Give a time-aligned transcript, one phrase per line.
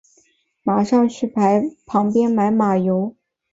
[0.63, 1.31] 马上去
[1.85, 3.15] 旁边买马油